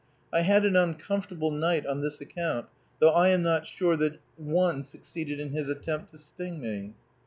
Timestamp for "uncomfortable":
0.75-1.51